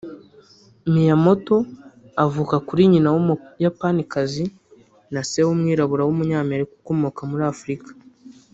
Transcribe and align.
Miyamoto 0.91 1.57
avuka 2.25 2.55
kuri 2.67 2.81
nyina 2.91 3.09
w’Umuyapanikazi 3.13 4.45
na 5.13 5.21
se 5.29 5.39
w’umwirabura 5.47 6.03
w’Umunyamerika 6.07 6.71
ukomoka 6.79 7.21
muri 7.31 7.45
Afurika 7.53 7.89